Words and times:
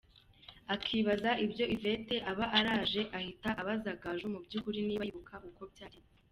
Akibaza 0.73 1.31
ibyo 1.45 1.65
Yvette 1.75 2.15
aba 2.31 2.45
araje 2.57 3.01
ahita 3.17 3.49
abaza 3.61 3.91
Gaju 4.01 4.27
mu 4.33 4.39
byukuri 4.45 4.79
niba 4.87 5.03
yibuka 5.05 5.35
uko 5.49 5.63
byagenze. 5.71 6.13